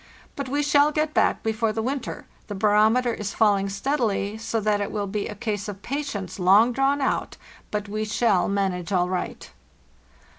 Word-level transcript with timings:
But 0.35 0.49
we 0.49 0.63
shall 0.63 0.91
get 0.91 1.13
back 1.13 1.43
before 1.43 1.71
the 1.71 1.83
winter. 1.83 2.25
The 2.47 2.55
barometer 2.55 3.13
is 3.13 3.35
falling 3.35 3.69
steadily, 3.69 4.35
so 4.39 4.59
that 4.59 4.81
it 4.81 4.91
will 4.91 5.05
be 5.05 5.27
a 5.27 5.35
case 5.35 5.67
of 5.67 5.83
patience 5.83 6.39
long 6.39 6.71
drawn 6.71 7.01
out, 7.01 7.37
but 7.69 7.87
we 7.87 8.03
shall 8.03 8.47
manage 8.47 8.91
all 8.91 9.09
right." 9.09 9.51